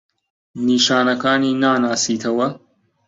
[0.67, 2.47] نیشانەکانی ناناسیتەوە؟